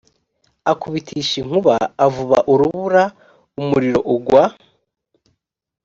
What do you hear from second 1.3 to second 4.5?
inkuba avuba urubura umuriro ugwa